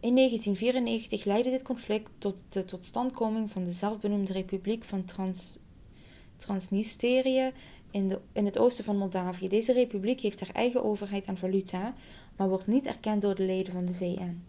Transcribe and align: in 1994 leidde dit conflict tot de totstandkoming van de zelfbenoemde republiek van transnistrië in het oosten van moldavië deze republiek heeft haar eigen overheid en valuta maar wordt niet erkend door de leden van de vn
in 0.00 0.14
1994 0.16 1.24
leidde 1.26 1.50
dit 1.50 1.62
conflict 1.62 2.10
tot 2.18 2.40
de 2.48 2.64
totstandkoming 2.64 3.50
van 3.50 3.64
de 3.64 3.72
zelfbenoemde 3.72 4.32
republiek 4.32 4.84
van 4.84 5.10
transnistrië 6.36 7.52
in 8.32 8.44
het 8.44 8.58
oosten 8.58 8.84
van 8.84 8.98
moldavië 8.98 9.48
deze 9.48 9.72
republiek 9.72 10.20
heeft 10.20 10.40
haar 10.40 10.54
eigen 10.54 10.84
overheid 10.84 11.24
en 11.26 11.36
valuta 11.38 11.94
maar 12.36 12.48
wordt 12.48 12.66
niet 12.66 12.86
erkend 12.86 13.22
door 13.22 13.34
de 13.34 13.44
leden 13.46 13.72
van 13.72 13.84
de 13.86 13.94
vn 13.94 14.40